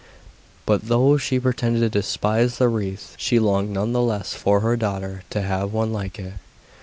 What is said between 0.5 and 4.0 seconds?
But though she pretended to despise the wreath, she longed none